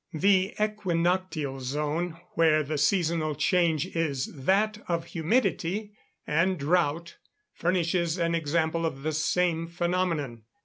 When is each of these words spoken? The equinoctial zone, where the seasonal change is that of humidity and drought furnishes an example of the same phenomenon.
The 0.13 0.55
equinoctial 0.59 1.59
zone, 1.59 2.17
where 2.31 2.63
the 2.63 2.79
seasonal 2.79 3.35
change 3.35 3.85
is 3.85 4.25
that 4.35 4.79
of 4.87 5.05
humidity 5.05 5.93
and 6.25 6.57
drought 6.57 7.17
furnishes 7.53 8.17
an 8.17 8.33
example 8.33 8.83
of 8.87 9.03
the 9.03 9.11
same 9.13 9.67
phenomenon. 9.67 10.45